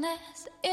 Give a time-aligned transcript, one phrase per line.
[0.00, 0.67] Wake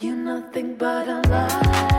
[0.00, 1.97] You're nothing but a lie.